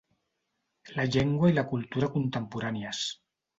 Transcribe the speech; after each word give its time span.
La 0.99 1.05
llengua 1.17 1.53
i 1.53 1.55
la 1.59 1.65
cultura 1.75 2.11
contemporànies. 2.17 3.07